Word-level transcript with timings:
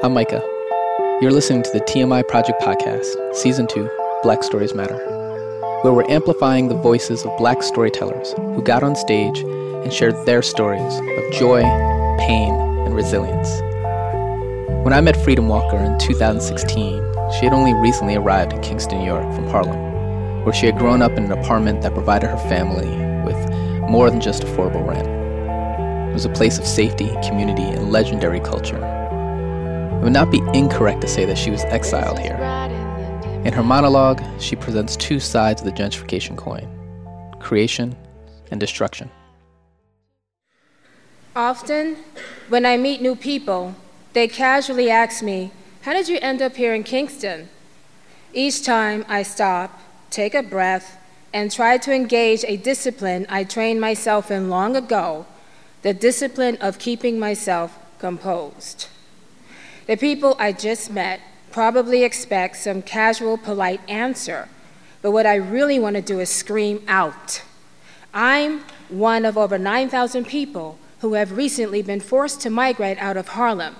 I'm 0.00 0.14
Micah. 0.14 0.44
You're 1.20 1.32
listening 1.32 1.64
to 1.64 1.70
the 1.72 1.80
TMI 1.80 2.28
Project 2.28 2.62
Podcast, 2.62 3.34
Season 3.34 3.66
2 3.66 3.90
Black 4.22 4.44
Stories 4.44 4.72
Matter, 4.72 4.96
where 5.82 5.92
we're 5.92 6.08
amplifying 6.08 6.68
the 6.68 6.76
voices 6.76 7.24
of 7.24 7.36
black 7.36 7.64
storytellers 7.64 8.32
who 8.34 8.62
got 8.62 8.84
on 8.84 8.94
stage 8.94 9.40
and 9.40 9.92
shared 9.92 10.14
their 10.24 10.40
stories 10.40 10.80
of 10.80 11.32
joy, 11.32 11.62
pain, 12.20 12.54
and 12.86 12.94
resilience. 12.94 13.48
When 14.84 14.92
I 14.92 15.00
met 15.00 15.16
Freedom 15.24 15.48
Walker 15.48 15.78
in 15.78 15.98
2016, 15.98 17.02
she 17.32 17.44
had 17.44 17.52
only 17.52 17.74
recently 17.74 18.14
arrived 18.14 18.52
in 18.52 18.60
Kingston, 18.60 19.00
New 19.00 19.06
York 19.06 19.24
from 19.34 19.48
Harlem, 19.48 20.44
where 20.44 20.54
she 20.54 20.66
had 20.66 20.78
grown 20.78 21.02
up 21.02 21.18
in 21.18 21.24
an 21.24 21.32
apartment 21.32 21.82
that 21.82 21.92
provided 21.92 22.28
her 22.28 22.48
family 22.48 22.86
with 23.24 23.50
more 23.90 24.10
than 24.10 24.20
just 24.20 24.44
affordable 24.44 24.86
rent. 24.86 25.08
It 26.08 26.14
was 26.14 26.24
a 26.24 26.30
place 26.30 26.56
of 26.56 26.68
safety, 26.68 27.10
community, 27.26 27.64
and 27.64 27.90
legendary 27.90 28.38
culture 28.38 28.94
it 29.98 30.04
would 30.04 30.12
not 30.12 30.30
be 30.30 30.40
incorrect 30.54 31.00
to 31.00 31.08
say 31.08 31.24
that 31.24 31.36
she 31.36 31.50
was 31.50 31.64
exiled 31.64 32.20
here. 32.20 32.36
In 33.44 33.52
her 33.52 33.64
monologue, 33.64 34.22
she 34.40 34.54
presents 34.54 34.96
two 34.96 35.18
sides 35.18 35.60
of 35.60 35.66
the 35.66 35.72
gentrification 35.72 36.36
coin 36.36 36.68
creation 37.40 37.96
and 38.50 38.60
destruction. 38.60 39.10
Often, 41.34 41.96
when 42.48 42.66
I 42.66 42.76
meet 42.76 43.00
new 43.00 43.16
people, 43.16 43.74
they 44.12 44.28
casually 44.28 44.90
ask 44.90 45.22
me, 45.22 45.50
How 45.82 45.92
did 45.92 46.08
you 46.08 46.18
end 46.20 46.42
up 46.42 46.56
here 46.56 46.74
in 46.74 46.84
Kingston? 46.84 47.48
Each 48.32 48.62
time 48.64 49.04
I 49.08 49.22
stop, 49.22 49.80
take 50.10 50.34
a 50.34 50.42
breath, 50.42 50.98
and 51.32 51.50
try 51.50 51.78
to 51.78 51.92
engage 51.92 52.44
a 52.44 52.56
discipline 52.56 53.26
I 53.28 53.44
trained 53.44 53.80
myself 53.80 54.30
in 54.30 54.48
long 54.48 54.76
ago 54.76 55.26
the 55.82 55.94
discipline 55.94 56.56
of 56.60 56.78
keeping 56.78 57.18
myself 57.18 57.78
composed. 57.98 58.88
The 59.88 59.96
people 59.96 60.36
I 60.38 60.52
just 60.52 60.90
met 60.90 61.18
probably 61.50 62.04
expect 62.04 62.56
some 62.56 62.82
casual, 62.82 63.38
polite 63.38 63.80
answer, 63.88 64.50
but 65.00 65.12
what 65.12 65.24
I 65.24 65.36
really 65.36 65.78
want 65.78 65.96
to 65.96 66.02
do 66.02 66.20
is 66.20 66.28
scream 66.28 66.84
out. 66.86 67.42
I'm 68.12 68.64
one 68.90 69.24
of 69.24 69.38
over 69.38 69.56
9,000 69.56 70.26
people 70.26 70.78
who 71.00 71.14
have 71.14 71.38
recently 71.38 71.80
been 71.80 72.00
forced 72.00 72.42
to 72.42 72.50
migrate 72.50 72.98
out 72.98 73.16
of 73.16 73.28
Harlem. 73.28 73.76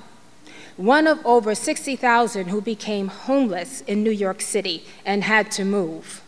One 0.78 1.06
of 1.06 1.24
over 1.26 1.54
60,000 1.54 2.48
who 2.48 2.62
became 2.62 3.08
homeless 3.08 3.82
in 3.82 4.02
New 4.02 4.10
York 4.10 4.40
City 4.40 4.86
and 5.04 5.24
had 5.24 5.50
to 5.52 5.64
move. 5.64 6.22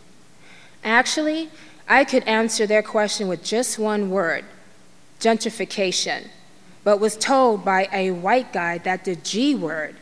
Actually, 0.83 1.49
I 1.87 2.05
could 2.05 2.23
answer 2.25 2.67
their 2.67 2.83
question 2.83 3.27
with 3.27 3.43
just 3.43 3.79
one 3.79 4.11
word 4.11 4.45
gentrification 5.19 6.27
but 6.83 6.99
was 6.99 7.15
told 7.17 7.63
by 7.63 7.87
a 7.91 8.11
white 8.11 8.51
guy 8.53 8.77
that 8.79 9.05
the 9.05 9.15
G 9.15 9.55
word 9.55 9.95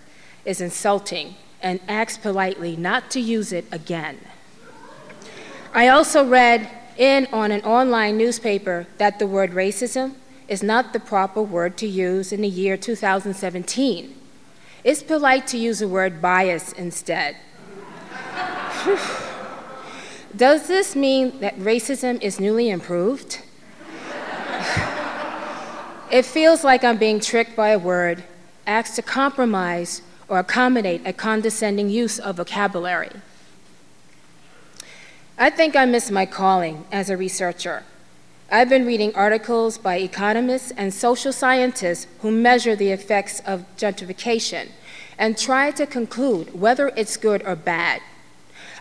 is 0.46 0.62
insulting 0.62 1.36
and 1.62 1.80
asked 1.88 2.22
politely 2.22 2.76
not 2.76 3.12
to 3.12 3.20
use 3.20 3.52
it 3.52 3.66
again. 3.72 4.20
I 5.74 5.88
also 5.90 6.26
read 6.28 6.70
in 6.98 7.28
on 7.32 7.52
an 7.52 7.62
online 7.62 8.18
newspaper 8.18 8.88
that 8.98 9.20
the 9.20 9.28
word 9.28 9.52
racism 9.52 10.16
is 10.48 10.64
not 10.64 10.94
the 10.94 11.00
proper 11.00 11.42
word 11.42 11.78
to 11.78 11.88
use 11.88 12.32
in 12.32 12.42
the 12.42 12.48
year 12.48 12.76
2017. 12.76 14.16
It's 14.84 15.04
polite 15.04 15.46
to 15.48 15.58
use 15.58 15.80
the 15.80 15.88
word 15.88 16.22
bias 16.22 16.72
instead. 16.74 17.36
Does 20.36 20.68
this 20.68 20.96
mean 20.96 21.40
that 21.40 21.58
racism 21.58 22.22
is 22.22 22.40
newly 22.40 22.70
improved? 22.70 23.42
It 26.12 26.26
feels 26.26 26.64
like 26.64 26.84
I'm 26.84 26.98
being 26.98 27.20
tricked 27.20 27.56
by 27.56 27.70
a 27.70 27.78
word, 27.78 28.24
asked 28.66 28.96
to 28.96 29.04
compromise 29.04 30.02
or 30.28 30.40
accommodate 30.40 31.02
a 31.06 31.14
condescending 31.14 31.92
use 31.92 32.18
of 32.18 32.38
vocabulary. 32.38 33.12
I 35.38 35.52
think 35.52 35.76
I 35.76 35.86
miss 35.86 36.10
my 36.10 36.26
calling 36.26 36.86
as 36.92 37.12
a 37.12 37.18
researcher. 37.18 37.84
I've 38.52 38.70
been 38.70 38.88
reading 38.88 39.14
articles 39.14 39.78
by 39.78 39.98
economists 39.98 40.72
and 40.72 40.92
social 40.92 41.32
scientists 41.32 42.08
who 42.22 42.32
measure 42.32 42.76
the 42.76 42.90
effects 42.90 43.40
of 43.42 43.66
gentrification 43.78 44.70
and 45.20 45.38
try 45.38 45.70
to 45.70 45.86
conclude 45.86 46.60
whether 46.60 46.88
it's 46.96 47.18
good 47.18 47.44
or 47.46 47.56
bad. 47.56 48.02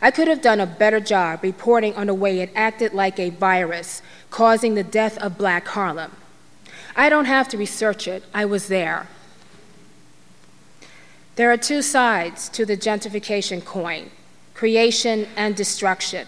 I 0.00 0.10
could 0.10 0.28
have 0.28 0.40
done 0.40 0.60
a 0.60 0.66
better 0.66 1.00
job 1.00 1.40
reporting 1.42 1.94
on 1.94 2.06
the 2.06 2.14
way 2.14 2.40
it 2.40 2.50
acted 2.54 2.94
like 2.94 3.18
a 3.18 3.28
virus, 3.28 4.00
causing 4.30 4.74
the 4.74 4.82
death 4.82 5.18
of 5.18 5.36
black 5.36 5.66
Harlem. 5.68 6.12
I 6.98 7.08
don't 7.08 7.26
have 7.26 7.46
to 7.50 7.56
research 7.56 8.08
it, 8.08 8.24
I 8.34 8.44
was 8.44 8.66
there. 8.66 9.06
There 11.36 11.52
are 11.52 11.56
two 11.56 11.80
sides 11.80 12.48
to 12.48 12.66
the 12.66 12.76
gentrification 12.76 13.64
coin 13.64 14.10
creation 14.52 15.28
and 15.36 15.54
destruction. 15.54 16.26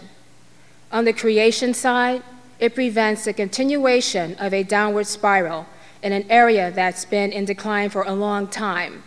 On 0.89 1.03
the 1.03 1.11
creation 1.11 1.73
side, 1.73 2.23
it 2.61 2.73
prevents 2.73 3.25
the 3.25 3.33
continuation 3.33 4.35
of 4.35 4.53
a 4.53 4.63
downward 4.63 5.05
spiral 5.05 5.65
in 6.01 6.13
an 6.13 6.25
area 6.31 6.71
that's 6.71 7.03
been 7.03 7.33
in 7.33 7.43
decline 7.43 7.89
for 7.89 8.03
a 8.03 8.13
long 8.13 8.47
time. 8.47 9.03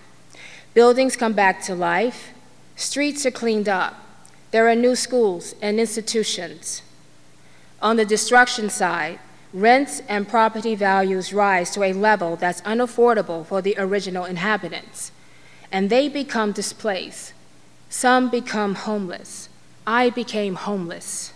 Buildings 0.74 1.16
come 1.16 1.32
back 1.32 1.62
to 1.62 1.74
life, 1.74 2.34
streets 2.76 3.24
are 3.24 3.30
cleaned 3.30 3.66
up, 3.66 3.94
there 4.50 4.68
are 4.68 4.74
new 4.74 4.94
schools 4.94 5.54
and 5.62 5.80
institutions. 5.80 6.82
On 7.80 7.96
the 7.96 8.04
destruction 8.04 8.68
side, 8.68 9.18
rents 9.54 10.02
and 10.08 10.28
property 10.28 10.74
values 10.74 11.32
rise 11.32 11.70
to 11.70 11.84
a 11.84 11.92
level 11.92 12.34
that's 12.34 12.60
unaffordable 12.62 13.46
for 13.46 13.62
the 13.62 13.76
original 13.78 14.24
inhabitants, 14.24 15.12
and 15.70 15.88
they 15.88 16.08
become 16.08 16.50
displaced. 16.50 17.32
Some 17.88 18.28
become 18.28 18.74
homeless. 18.74 19.48
I 19.86 20.10
became 20.10 20.56
homeless. 20.56 21.32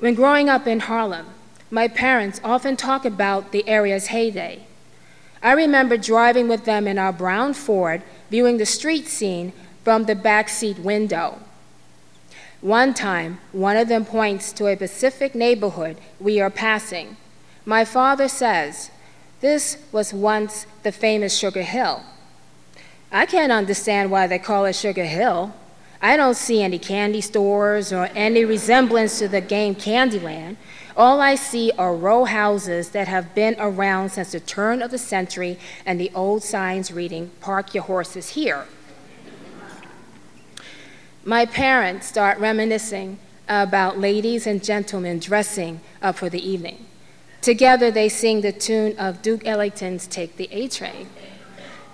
When 0.00 0.14
growing 0.14 0.48
up 0.48 0.66
in 0.66 0.80
Harlem, 0.80 1.26
my 1.70 1.86
parents 1.86 2.40
often 2.42 2.76
talk 2.76 3.04
about 3.04 3.52
the 3.52 3.66
area's 3.68 4.08
heyday. 4.08 4.66
I 5.42 5.52
remember 5.52 5.96
driving 5.96 6.48
with 6.48 6.64
them 6.64 6.88
in 6.88 6.98
our 6.98 7.12
brown 7.12 7.54
Ford, 7.54 8.02
viewing 8.30 8.58
the 8.58 8.66
street 8.66 9.06
scene 9.06 9.52
from 9.84 10.04
the 10.04 10.16
back 10.16 10.48
seat 10.48 10.78
window. 10.78 11.38
One 12.64 12.94
time, 12.94 13.40
one 13.52 13.76
of 13.76 13.88
them 13.88 14.06
points 14.06 14.50
to 14.54 14.68
a 14.68 14.74
specific 14.74 15.34
neighborhood 15.34 15.98
we 16.18 16.40
are 16.40 16.48
passing. 16.48 17.18
My 17.66 17.84
father 17.84 18.26
says, 18.26 18.90
This 19.42 19.76
was 19.92 20.14
once 20.14 20.64
the 20.82 20.90
famous 20.90 21.36
Sugar 21.36 21.60
Hill. 21.60 22.02
I 23.12 23.26
can't 23.26 23.52
understand 23.52 24.10
why 24.10 24.26
they 24.26 24.38
call 24.38 24.64
it 24.64 24.76
Sugar 24.76 25.04
Hill. 25.04 25.52
I 26.00 26.16
don't 26.16 26.38
see 26.38 26.62
any 26.62 26.78
candy 26.78 27.20
stores 27.20 27.92
or 27.92 28.08
any 28.14 28.46
resemblance 28.46 29.18
to 29.18 29.28
the 29.28 29.42
game 29.42 29.74
Candyland. 29.74 30.56
All 30.96 31.20
I 31.20 31.34
see 31.34 31.70
are 31.76 31.94
row 31.94 32.24
houses 32.24 32.88
that 32.92 33.08
have 33.08 33.34
been 33.34 33.56
around 33.58 34.12
since 34.12 34.32
the 34.32 34.40
turn 34.40 34.80
of 34.80 34.90
the 34.90 34.96
century 34.96 35.58
and 35.84 36.00
the 36.00 36.10
old 36.14 36.42
signs 36.42 36.90
reading, 36.90 37.30
Park 37.42 37.74
your 37.74 37.84
horses 37.84 38.30
here 38.30 38.64
my 41.24 41.46
parents 41.46 42.06
start 42.06 42.38
reminiscing 42.38 43.18
about 43.48 43.98
ladies 43.98 44.46
and 44.46 44.62
gentlemen 44.62 45.18
dressing 45.18 45.80
up 46.02 46.16
for 46.16 46.28
the 46.28 46.46
evening. 46.46 46.84
Together 47.40 47.90
they 47.90 48.08
sing 48.08 48.42
the 48.42 48.52
tune 48.52 48.96
of 48.98 49.22
Duke 49.22 49.46
Ellington's 49.46 50.06
Take 50.06 50.36
the 50.36 50.48
A 50.52 50.68
Train. 50.68 51.08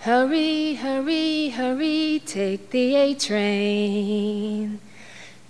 Hurry, 0.00 0.74
hurry, 0.74 1.50
hurry, 1.50 2.22
take 2.24 2.70
the 2.70 2.94
A 2.94 3.14
train 3.14 4.80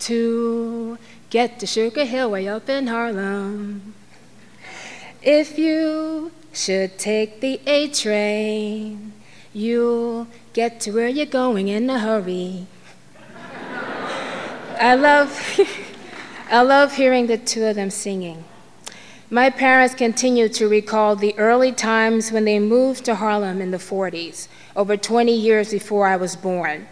to 0.01 0.99
get 1.31 1.59
to 1.61 1.67
Sugar 1.67 2.05
Hill 2.05 2.31
way 2.31 2.49
up 2.49 2.69
in 2.69 2.89
Harlem. 2.89 3.95
If 5.23 5.59
you 5.59 6.33
should 6.53 6.99
take 6.99 7.41
the 7.41 7.61
A 7.67 7.88
train, 7.88 9.12
you'll 9.53 10.26
get 10.53 10.81
to 10.81 10.91
where 10.91 11.09
you're 11.09 11.26
going 11.26 11.69
in 11.69 11.88
a 11.88 11.99
hurry. 11.99 12.67
I 14.81 14.94
love, 14.94 15.61
I 16.50 16.62
love 16.62 16.97
hearing 16.97 17.27
the 17.27 17.37
two 17.37 17.67
of 17.67 17.77
them 17.77 17.91
singing. 17.91 18.44
My 19.29 19.50
parents 19.50 19.94
continue 19.94 20.49
to 20.49 20.69
recall 20.69 21.17
the 21.17 21.38
early 21.38 21.71
times 21.71 22.32
when 22.32 22.47
they 22.47 22.59
moved 22.59 23.05
to 23.05 23.17
Harlem 23.17 23.61
in 23.61 23.73
the 23.73 23.77
40s, 23.77 24.49
over 24.75 24.97
20 24.97 25.37
years 25.37 25.71
before 25.71 26.06
I 26.06 26.17
was 26.17 26.35
born. 26.35 26.88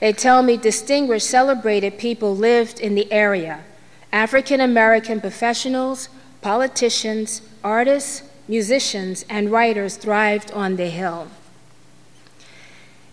They 0.00 0.14
tell 0.14 0.42
me 0.42 0.56
distinguished, 0.56 1.28
celebrated 1.28 1.98
people 1.98 2.34
lived 2.34 2.80
in 2.80 2.94
the 2.94 3.12
area 3.12 3.64
African 4.12 4.62
American 4.62 5.20
professionals, 5.20 6.08
politicians, 6.40 7.42
artists, 7.62 8.22
musicians, 8.48 9.26
and 9.28 9.52
writers 9.52 9.98
thrived 9.98 10.50
on 10.52 10.76
the 10.76 10.88
Hill. 10.88 11.28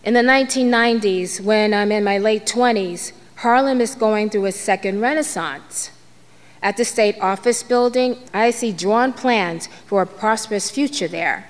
In 0.05 0.13
the 0.13 0.21
1990s, 0.21 1.41
when 1.41 1.73
I'm 1.73 1.91
in 1.91 2.05
my 2.05 2.17
late 2.17 2.45
20s, 2.45 3.11
Harlem 3.37 3.81
is 3.81 3.95
going 3.95 4.29
through 4.29 4.45
a 4.45 4.51
second 4.51 5.01
renaissance. 5.01 5.91
At 6.61 6.77
the 6.77 6.85
state 6.85 7.19
office 7.19 7.61
building, 7.61 8.17
I 8.33 8.51
see 8.51 8.71
drawn 8.71 9.11
plans 9.11 9.67
for 9.85 10.01
a 10.01 10.07
prosperous 10.07 10.71
future 10.71 11.07
there. 11.07 11.49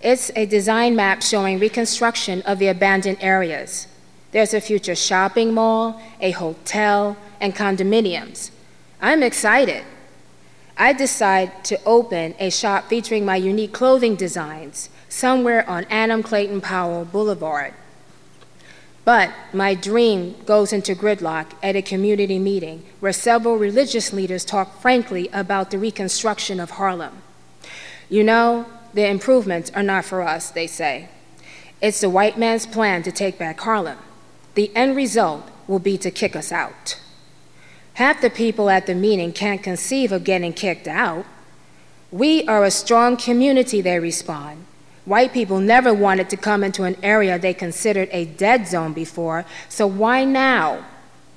It's 0.00 0.30
a 0.36 0.46
design 0.46 0.96
map 0.96 1.22
showing 1.22 1.58
reconstruction 1.58 2.42
of 2.42 2.58
the 2.58 2.68
abandoned 2.68 3.18
areas. 3.20 3.88
There's 4.30 4.54
a 4.54 4.60
future 4.60 4.94
shopping 4.94 5.52
mall, 5.52 6.00
a 6.20 6.30
hotel, 6.30 7.16
and 7.40 7.54
condominiums. 7.54 8.50
I'm 9.00 9.22
excited. 9.22 9.84
I 10.76 10.92
decide 10.92 11.64
to 11.64 11.82
open 11.84 12.34
a 12.38 12.50
shop 12.50 12.88
featuring 12.88 13.24
my 13.24 13.36
unique 13.36 13.72
clothing 13.72 14.14
designs 14.14 14.90
somewhere 15.08 15.68
on 15.68 15.86
Adam 15.90 16.22
Clayton 16.22 16.60
Powell 16.60 17.04
Boulevard. 17.04 17.74
But 19.08 19.30
my 19.54 19.72
dream 19.72 20.34
goes 20.44 20.70
into 20.70 20.94
gridlock 20.94 21.54
at 21.62 21.74
a 21.74 21.80
community 21.80 22.38
meeting 22.38 22.84
where 23.00 23.14
several 23.14 23.56
religious 23.56 24.12
leaders 24.12 24.44
talk 24.44 24.82
frankly 24.82 25.30
about 25.32 25.70
the 25.70 25.78
reconstruction 25.78 26.60
of 26.60 26.72
Harlem. 26.72 27.22
You 28.10 28.22
know, 28.22 28.66
the 28.92 29.08
improvements 29.08 29.70
are 29.74 29.82
not 29.82 30.04
for 30.04 30.20
us, 30.20 30.50
they 30.50 30.66
say. 30.66 31.08
It's 31.80 32.02
the 32.02 32.10
white 32.10 32.36
man's 32.36 32.66
plan 32.66 33.02
to 33.04 33.10
take 33.10 33.38
back 33.38 33.58
Harlem. 33.60 33.96
The 34.56 34.70
end 34.76 34.94
result 34.94 35.48
will 35.66 35.78
be 35.78 35.96
to 35.96 36.10
kick 36.10 36.36
us 36.36 36.52
out. 36.52 37.00
Half 37.94 38.20
the 38.20 38.28
people 38.28 38.68
at 38.68 38.84
the 38.84 38.94
meeting 38.94 39.32
can't 39.32 39.62
conceive 39.62 40.12
of 40.12 40.22
getting 40.22 40.52
kicked 40.52 40.86
out. 40.86 41.24
We 42.10 42.46
are 42.46 42.62
a 42.62 42.70
strong 42.70 43.16
community, 43.16 43.80
they 43.80 44.00
respond. 44.00 44.66
White 45.08 45.32
people 45.32 45.58
never 45.58 45.94
wanted 45.94 46.28
to 46.28 46.36
come 46.36 46.62
into 46.62 46.84
an 46.84 46.98
area 47.02 47.38
they 47.38 47.54
considered 47.54 48.10
a 48.12 48.26
dead 48.26 48.66
zone 48.68 48.92
before, 48.92 49.46
so 49.66 49.86
why 49.86 50.26
now? 50.26 50.84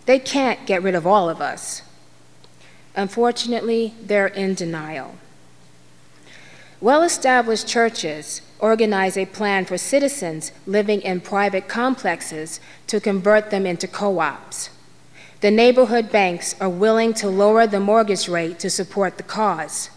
They 0.06 0.20
can't 0.20 0.66
get 0.66 0.84
rid 0.84 0.94
of 0.94 1.08
all 1.08 1.30
of 1.30 1.40
us. 1.40 1.82
Unfortunately, 2.98 3.94
they're 4.04 4.28
in 4.28 4.56
denial. 4.56 5.16
Well 6.82 7.02
established 7.02 7.66
churches 7.66 8.42
organize 8.60 9.16
a 9.16 9.26
plan 9.26 9.64
for 9.64 9.78
citizens 9.78 10.52
living 10.66 11.00
in 11.00 11.22
private 11.22 11.70
complexes 11.70 12.60
to 12.88 13.00
convert 13.00 13.52
them 13.52 13.66
into 13.66 13.88
co 13.88 14.20
ops. 14.20 14.70
The 15.40 15.50
neighborhood 15.50 16.12
banks 16.12 16.60
are 16.60 16.68
willing 16.70 17.14
to 17.14 17.30
lower 17.30 17.66
the 17.68 17.80
mortgage 17.80 18.28
rate 18.28 18.60
to 18.60 18.70
support 18.70 19.16
the 19.16 19.24
cause. 19.24 19.92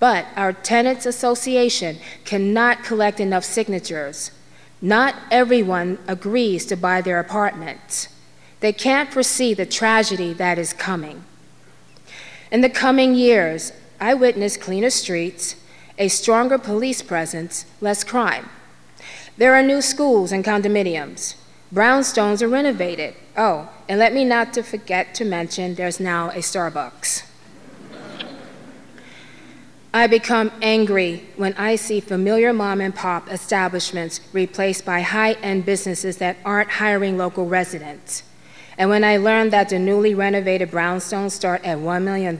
But 0.00 0.26
our 0.36 0.52
tenants 0.52 1.06
association 1.06 1.98
cannot 2.24 2.84
collect 2.84 3.20
enough 3.20 3.44
signatures. 3.44 4.30
Not 4.80 5.16
everyone 5.30 5.98
agrees 6.06 6.64
to 6.66 6.76
buy 6.76 7.00
their 7.00 7.18
apartments. 7.18 8.08
They 8.60 8.72
can't 8.72 9.12
foresee 9.12 9.54
the 9.54 9.66
tragedy 9.66 10.32
that 10.34 10.58
is 10.58 10.72
coming. 10.72 11.24
In 12.50 12.60
the 12.60 12.70
coming 12.70 13.14
years, 13.14 13.72
I 14.00 14.14
witness 14.14 14.56
cleaner 14.56 14.90
streets, 14.90 15.56
a 15.98 16.08
stronger 16.08 16.58
police 16.58 17.02
presence, 17.02 17.66
less 17.80 18.04
crime. 18.04 18.48
There 19.36 19.54
are 19.54 19.62
new 19.62 19.82
schools 19.82 20.32
and 20.32 20.44
condominiums. 20.44 21.34
Brownstones 21.72 22.40
are 22.40 22.48
renovated. 22.48 23.14
Oh, 23.36 23.68
and 23.88 23.98
let 23.98 24.14
me 24.14 24.24
not 24.24 24.52
to 24.54 24.62
forget 24.62 25.14
to 25.16 25.24
mention 25.24 25.74
there's 25.74 26.00
now 26.00 26.30
a 26.30 26.38
Starbucks. 26.38 27.27
I 29.92 30.06
become 30.06 30.52
angry 30.60 31.24
when 31.36 31.54
I 31.54 31.76
see 31.76 32.00
familiar 32.00 32.52
mom 32.52 32.80
and 32.80 32.94
pop 32.94 33.30
establishments 33.30 34.20
replaced 34.32 34.84
by 34.84 35.00
high 35.00 35.32
end 35.34 35.64
businesses 35.64 36.18
that 36.18 36.36
aren't 36.44 36.70
hiring 36.70 37.16
local 37.16 37.46
residents. 37.46 38.22
And 38.76 38.90
when 38.90 39.02
I 39.02 39.16
learn 39.16 39.50
that 39.50 39.70
the 39.70 39.78
newly 39.78 40.14
renovated 40.14 40.70
brownstones 40.70 41.32
start 41.32 41.64
at 41.64 41.78
$1 41.78 42.02
million, 42.02 42.38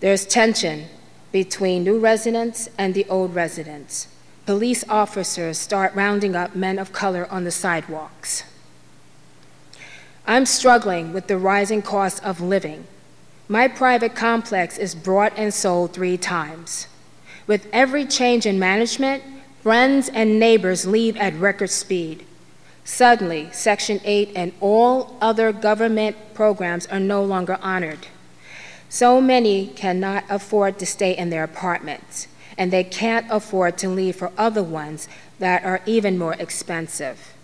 there's 0.00 0.26
tension 0.26 0.86
between 1.30 1.84
new 1.84 1.98
residents 1.98 2.68
and 2.78 2.94
the 2.94 3.04
old 3.08 3.34
residents 3.34 4.08
police 4.46 4.84
officers 4.88 5.58
start 5.58 5.92
rounding 5.94 6.36
up 6.36 6.54
men 6.54 6.78
of 6.78 6.92
color 6.92 7.26
on 7.30 7.42
the 7.42 7.50
sidewalks. 7.50 8.44
I'm 10.24 10.46
struggling 10.46 11.12
with 11.12 11.26
the 11.26 11.36
rising 11.36 11.82
cost 11.82 12.24
of 12.24 12.40
living. 12.40 12.86
My 13.48 13.68
private 13.68 14.16
complex 14.16 14.76
is 14.76 14.94
bought 14.96 15.32
and 15.36 15.54
sold 15.54 15.92
three 15.92 16.16
times. 16.16 16.88
With 17.46 17.68
every 17.72 18.04
change 18.04 18.44
in 18.44 18.58
management, 18.58 19.22
friends 19.62 20.08
and 20.08 20.40
neighbors 20.40 20.84
leave 20.86 21.16
at 21.16 21.34
record 21.34 21.70
speed. 21.70 22.26
Suddenly, 22.84 23.50
Section 23.52 24.00
8 24.04 24.32
and 24.34 24.52
all 24.60 25.16
other 25.20 25.52
government 25.52 26.16
programs 26.34 26.86
are 26.86 27.00
no 27.00 27.22
longer 27.22 27.58
honored. 27.62 28.08
So 28.88 29.20
many 29.20 29.68
cannot 29.68 30.24
afford 30.28 30.78
to 30.80 30.86
stay 30.86 31.16
in 31.16 31.30
their 31.30 31.44
apartments 31.44 32.26
and 32.58 32.72
they 32.72 32.84
can't 32.84 33.26
afford 33.30 33.76
to 33.78 33.88
leave 33.88 34.16
for 34.16 34.32
other 34.36 34.62
ones 34.62 35.08
that 35.38 35.64
are 35.64 35.82
even 35.86 36.18
more 36.18 36.34
expensive. 36.34 37.34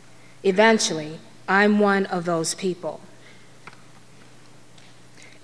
Eventually, 0.42 1.18
I'm 1.48 1.78
one 1.78 2.06
of 2.06 2.24
those 2.24 2.54
people. 2.54 3.00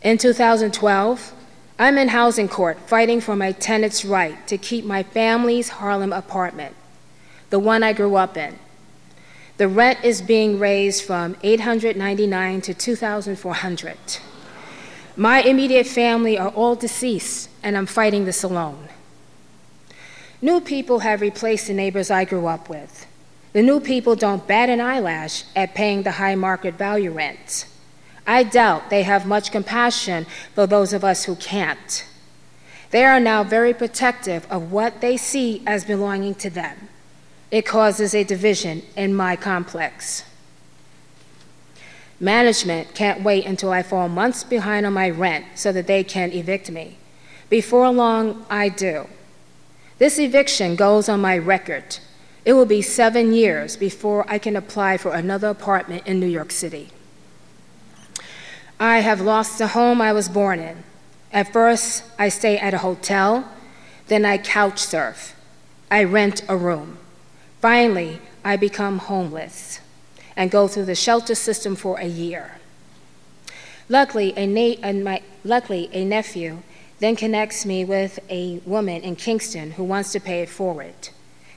In 0.00 0.16
2012, 0.16 1.32
I'm 1.78 1.98
in 1.98 2.08
housing 2.08 2.48
court 2.48 2.78
fighting 2.86 3.20
for 3.20 3.34
my 3.34 3.52
tenant's 3.52 4.04
right 4.04 4.46
to 4.46 4.56
keep 4.56 4.84
my 4.84 5.02
family's 5.02 5.70
Harlem 5.70 6.12
apartment, 6.12 6.76
the 7.50 7.58
one 7.58 7.82
I 7.82 7.92
grew 7.92 8.14
up 8.14 8.36
in. 8.36 8.58
The 9.56 9.66
rent 9.66 10.04
is 10.04 10.22
being 10.22 10.60
raised 10.60 11.04
from 11.04 11.36
899 11.42 12.60
to 12.60 12.74
2400. 12.74 13.96
My 15.16 15.42
immediate 15.42 15.86
family 15.88 16.38
are 16.38 16.50
all 16.50 16.76
deceased 16.76 17.50
and 17.64 17.76
I'm 17.76 17.86
fighting 17.86 18.24
this 18.24 18.44
alone. 18.44 18.88
New 20.40 20.60
people 20.60 21.00
have 21.00 21.20
replaced 21.20 21.66
the 21.66 21.74
neighbors 21.74 22.08
I 22.08 22.24
grew 22.24 22.46
up 22.46 22.68
with. 22.68 23.04
The 23.52 23.62
new 23.62 23.80
people 23.80 24.14
don't 24.14 24.46
bat 24.46 24.68
an 24.68 24.80
eyelash 24.80 25.42
at 25.56 25.74
paying 25.74 26.04
the 26.04 26.12
high 26.12 26.36
market 26.36 26.74
value 26.74 27.10
rents. 27.10 27.64
I 28.28 28.42
doubt 28.42 28.90
they 28.90 29.04
have 29.04 29.26
much 29.26 29.50
compassion 29.50 30.26
for 30.54 30.66
those 30.66 30.92
of 30.92 31.02
us 31.02 31.24
who 31.24 31.34
can't. 31.34 32.06
They 32.90 33.02
are 33.04 33.18
now 33.18 33.42
very 33.42 33.72
protective 33.72 34.46
of 34.50 34.70
what 34.70 35.00
they 35.00 35.16
see 35.16 35.62
as 35.66 35.86
belonging 35.86 36.34
to 36.36 36.50
them. 36.50 36.90
It 37.50 37.64
causes 37.64 38.14
a 38.14 38.24
division 38.24 38.82
in 38.94 39.14
my 39.14 39.34
complex. 39.34 40.24
Management 42.20 42.94
can't 42.94 43.22
wait 43.22 43.46
until 43.46 43.72
I 43.72 43.82
fall 43.82 44.10
months 44.10 44.44
behind 44.44 44.84
on 44.84 44.92
my 44.92 45.08
rent 45.08 45.46
so 45.54 45.72
that 45.72 45.86
they 45.86 46.04
can 46.04 46.30
evict 46.32 46.70
me. 46.70 46.98
Before 47.48 47.90
long, 47.90 48.44
I 48.50 48.68
do. 48.68 49.06
This 49.96 50.18
eviction 50.18 50.76
goes 50.76 51.08
on 51.08 51.22
my 51.22 51.38
record. 51.38 51.98
It 52.44 52.52
will 52.52 52.66
be 52.66 52.82
seven 52.82 53.32
years 53.32 53.78
before 53.78 54.26
I 54.28 54.38
can 54.38 54.54
apply 54.54 54.98
for 54.98 55.14
another 55.14 55.48
apartment 55.48 56.06
in 56.06 56.20
New 56.20 56.26
York 56.26 56.52
City. 56.52 56.90
I 58.80 59.00
have 59.00 59.20
lost 59.20 59.58
the 59.58 59.68
home 59.68 60.00
I 60.00 60.12
was 60.12 60.28
born 60.28 60.60
in. 60.60 60.84
At 61.32 61.52
first, 61.52 62.04
I 62.16 62.28
stay 62.28 62.58
at 62.58 62.74
a 62.74 62.78
hotel, 62.78 63.50
then 64.06 64.24
I 64.24 64.38
couch 64.38 64.78
surf. 64.78 65.34
I 65.90 66.04
rent 66.04 66.42
a 66.48 66.56
room. 66.56 66.98
Finally, 67.60 68.20
I 68.44 68.56
become 68.56 68.98
homeless 68.98 69.80
and 70.36 70.50
go 70.50 70.68
through 70.68 70.84
the 70.84 70.94
shelter 70.94 71.34
system 71.34 71.74
for 71.74 71.98
a 71.98 72.06
year. 72.06 72.58
Luckily, 73.88 74.32
a, 74.36 74.46
my, 74.46 75.22
luckily, 75.42 75.90
a 75.92 76.04
nephew 76.04 76.62
then 77.00 77.16
connects 77.16 77.66
me 77.66 77.84
with 77.84 78.20
a 78.30 78.60
woman 78.64 79.02
in 79.02 79.16
Kingston 79.16 79.72
who 79.72 79.82
wants 79.82 80.12
to 80.12 80.20
pay 80.20 80.42
it 80.42 80.48
forward. 80.48 81.08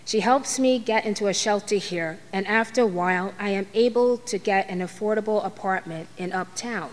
She 0.05 0.21
helps 0.21 0.57
me 0.57 0.79
get 0.79 1.05
into 1.05 1.27
a 1.27 1.33
shelter 1.33 1.75
here, 1.75 2.19
and 2.33 2.47
after 2.47 2.81
a 2.81 2.87
while, 2.87 3.33
I 3.39 3.49
am 3.49 3.67
able 3.75 4.17
to 4.17 4.37
get 4.39 4.69
an 4.69 4.79
affordable 4.79 5.45
apartment 5.45 6.09
in 6.17 6.33
Uptown. 6.33 6.89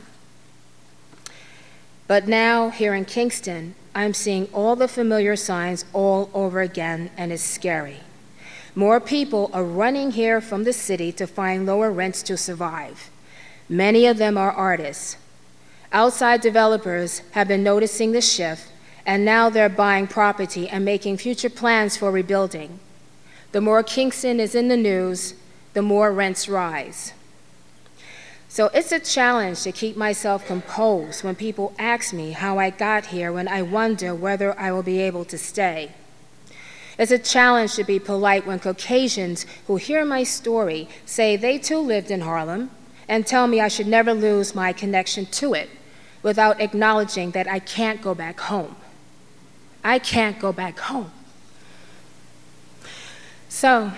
But 2.09 2.27
now, 2.27 2.71
here 2.71 2.95
in 2.95 3.05
Kingston, 3.05 3.77
I'm 3.95 4.15
seeing 4.15 4.47
all 4.53 4.75
the 4.75 4.89
familiar 4.89 5.37
signs 5.37 5.85
all 5.93 6.31
over 6.35 6.61
again, 6.61 7.13
and 7.17 7.31
it's 7.33 7.43
scary. 7.43 7.99
More 8.75 8.99
people 8.99 9.51
are 9.53 9.63
running 9.63 10.11
here 10.11 10.41
from 10.41 10.65
the 10.65 10.73
city 10.73 11.13
to 11.13 11.27
find 11.29 11.65
lower 11.65 11.93
rents 11.93 12.25
to 12.25 12.37
survive. 12.37 13.11
Many 13.69 14.07
of 14.07 14.19
them 14.19 14.37
are 14.37 14.51
artists, 14.51 15.17
Outside 15.93 16.43
developers 16.43 17.23
have 17.31 17.49
been 17.49 17.63
noticing 17.63 18.13
the 18.13 18.21
shift, 18.21 18.71
and 19.07 19.25
now 19.25 19.49
they're 19.49 19.71
buying 19.71 20.07
property 20.07 20.69
and 20.69 20.85
making 20.85 21.17
future 21.17 21.49
plans 21.49 21.97
for 21.97 22.11
rebuilding. 22.11 22.79
The 23.53 23.63
more 23.63 23.83
Kingston 23.83 24.39
is 24.39 24.55
in 24.55 24.69
the 24.69 24.77
news, 24.77 25.33
the 25.73 25.81
more 25.81 26.13
rents 26.13 26.47
rise. 26.47 27.15
So 28.49 28.67
it's 28.73 28.93
a 28.93 28.99
challenge 28.99 29.63
to 29.63 29.73
keep 29.73 29.97
myself 29.97 30.47
composed 30.47 31.23
when 31.23 31.35
people 31.35 31.75
ask 31.79 32.15
me 32.15 32.33
how 32.33 32.59
I 32.59 32.71
got 32.71 33.07
here 33.07 33.31
when 33.31 33.47
I 33.47 33.61
wonder 33.63 34.15
whether 34.15 34.59
I 34.59 34.73
will 34.73 34.83
be 34.83 35.01
able 35.01 35.27
to 35.27 35.37
stay. 35.37 35.93
It's 36.99 37.13
a 37.13 37.19
challenge 37.19 37.75
to 37.75 37.85
be 37.85 37.99
polite 38.01 38.47
when 38.47 38.59
Caucasians 38.59 39.47
who 39.67 39.77
hear 39.77 40.05
my 40.05 40.25
story 40.25 40.89
say 41.05 41.37
they 41.37 41.59
too 41.59 41.79
lived 41.79 42.11
in 42.11 42.23
Harlem 42.23 42.71
and 43.07 43.27
tell 43.27 43.47
me 43.47 43.61
I 43.61 43.69
should 43.69 43.87
never 43.87 44.13
lose 44.15 44.55
my 44.55 44.73
connection 44.73 45.27
to 45.27 45.55
it 45.55 45.71
without 46.23 46.61
acknowledging 46.61 47.31
that 47.33 47.47
I 47.47 47.59
can't 47.61 48.03
go 48.03 48.15
back 48.15 48.41
home. 48.41 48.75
I 49.85 49.99
can't 49.99 50.39
go 50.41 50.53
back 50.53 50.79
home. 50.79 51.13
So, 53.49 53.93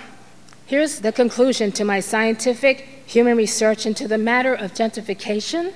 here's 0.71 1.01
the 1.01 1.11
conclusion 1.11 1.73
to 1.73 1.85
my 1.85 1.99
scientific 1.99 2.87
human 3.05 3.37
research 3.37 3.87
into 3.87 4.07
the 4.07 4.17
matter 4.17 4.55
of 4.55 4.73
gentrification. 4.73 5.73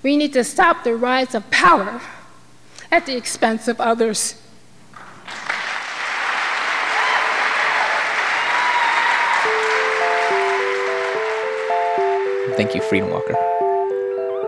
We 0.00 0.16
need 0.16 0.32
to 0.34 0.44
stop 0.44 0.84
the 0.84 0.94
rise 0.94 1.34
of 1.34 1.50
power 1.50 2.00
at 2.92 3.04
the 3.04 3.16
expense 3.16 3.66
of 3.66 3.80
others. 3.80 4.40
Thank 12.56 12.76
you, 12.76 12.82
Freedom 12.82 13.10
Walker. 13.10 13.34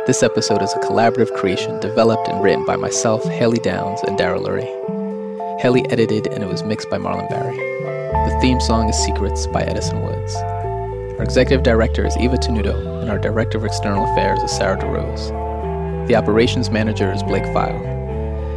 This 0.07 0.23
episode 0.23 0.63
is 0.63 0.73
a 0.73 0.79
collaborative 0.79 1.35
creation 1.35 1.81
developed 1.81 2.29
and 2.29 2.41
written 2.41 2.65
by 2.65 2.77
myself, 2.77 3.25
Haley 3.25 3.59
Downs, 3.59 3.99
and 4.05 4.17
Daryl 4.17 4.47
Lurie. 4.47 5.61
Haley 5.61 5.85
edited 5.91 6.29
and 6.29 6.45
it 6.45 6.49
was 6.49 6.63
mixed 6.63 6.89
by 6.91 6.99
Marlon 6.99 7.29
Barry. 7.29 7.74
The 8.15 8.39
theme 8.41 8.61
song 8.61 8.89
is 8.89 8.97
Secrets 8.97 9.47
by 9.49 9.63
Edison 9.63 10.01
Woods. 10.01 10.35
Our 10.37 11.23
executive 11.23 11.63
director 11.63 12.07
is 12.07 12.17
Eva 12.17 12.37
Tenuto, 12.37 13.03
and 13.03 13.11
our 13.11 13.19
director 13.19 13.59
of 13.59 13.65
external 13.65 14.11
affairs 14.11 14.41
is 14.43 14.51
Sarah 14.51 14.79
DeRose. 14.79 16.07
The 16.07 16.15
operations 16.17 16.71
manager 16.71 17.13
is 17.13 17.23
Blake 17.25 17.45
File. 17.53 17.79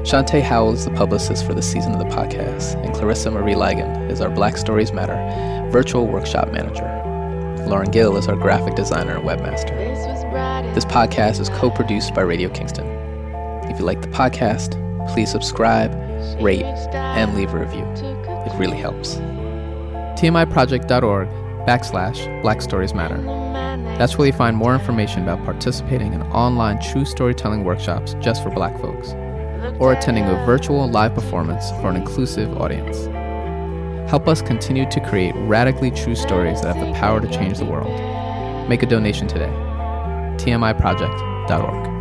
Shantae 0.03 0.41
Howell 0.41 0.73
is 0.73 0.85
the 0.85 0.91
publicist 0.91 1.45
for 1.45 1.53
the 1.53 1.61
season 1.61 1.91
of 1.91 1.99
the 1.99 2.15
podcast, 2.15 2.81
and 2.85 2.95
Clarissa 2.95 3.31
Marie 3.31 3.55
Ligon 3.55 4.09
is 4.09 4.21
our 4.21 4.29
Black 4.29 4.57
Stories 4.57 4.93
Matter 4.93 5.17
virtual 5.71 6.07
workshop 6.07 6.51
manager. 6.51 6.85
Lauren 7.67 7.91
Gill 7.91 8.15
is 8.15 8.27
our 8.27 8.35
graphic 8.35 8.75
designer 8.75 9.17
and 9.17 9.27
webmaster. 9.27 9.75
This 10.73 10.85
podcast 10.85 11.39
is 11.39 11.49
co 11.49 11.69
produced 11.69 12.13
by 12.13 12.21
Radio 12.21 12.49
Kingston. 12.49 12.87
If 13.69 13.79
you 13.79 13.85
like 13.85 14.01
the 14.01 14.07
podcast, 14.07 14.77
please 15.13 15.31
subscribe, 15.31 15.93
rate, 16.41 16.63
and 16.63 17.35
leave 17.35 17.53
a 17.53 17.59
review. 17.59 17.85
It 18.45 18.57
really 18.57 18.77
helps. 18.77 19.19
TMIproject.org 20.17 21.27
backslash 21.67 22.41
Black 22.41 22.61
Stories 22.61 22.93
Matter. 22.95 23.21
That's 23.99 24.17
where 24.17 24.25
you 24.25 24.33
find 24.33 24.57
more 24.57 24.73
information 24.73 25.21
about 25.21 25.45
participating 25.45 26.13
in 26.13 26.23
online 26.23 26.81
true 26.81 27.05
storytelling 27.05 27.63
workshops 27.63 28.15
just 28.19 28.41
for 28.41 28.49
black 28.49 28.79
folks, 28.81 29.11
or 29.79 29.93
attending 29.93 30.23
a 30.25 30.43
virtual 30.45 30.89
live 30.89 31.13
performance 31.13 31.69
for 31.81 31.89
an 31.89 31.95
inclusive 31.95 32.57
audience. 32.57 33.05
Help 34.09 34.27
us 34.27 34.41
continue 34.41 34.89
to 34.89 34.99
create 35.07 35.35
radically 35.35 35.91
true 35.91 36.15
stories 36.15 36.61
that 36.61 36.75
have 36.75 36.87
the 36.87 36.93
power 36.93 37.19
to 37.19 37.27
change 37.27 37.59
the 37.59 37.65
world. 37.65 37.89
Make 38.67 38.81
a 38.81 38.87
donation 38.87 39.27
today. 39.27 39.51
TMIproject.org. 40.37 41.96